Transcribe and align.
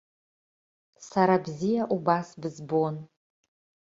Сара 1.09 1.35
бзиа 1.45 1.83
убас 1.95 2.27
бызбон. 2.41 2.95